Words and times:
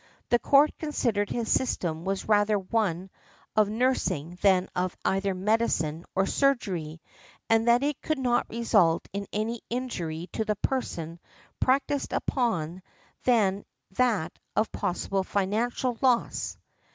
The 0.29 0.39
court 0.39 0.75
considered 0.79 1.29
his 1.29 1.47
system 1.51 2.05
was 2.05 2.27
rather 2.27 2.57
one 2.57 3.11
of 3.55 3.69
nursing 3.69 4.39
than 4.41 4.67
of 4.75 4.97
either 5.05 5.35
medicine 5.35 6.05
or 6.15 6.25
surgery, 6.25 6.99
and 7.51 7.67
that 7.67 7.83
it 7.83 8.01
could 8.01 8.17
not 8.17 8.49
result 8.49 9.07
in 9.13 9.27
any 9.31 9.61
injury 9.69 10.27
to 10.33 10.43
the 10.43 10.55
person 10.55 11.19
practised 11.59 12.13
upon 12.13 12.81
than 13.25 13.63
that 13.91 14.33
of 14.55 14.71
possible 14.71 15.23
financial 15.23 15.95
loss. 16.01 16.57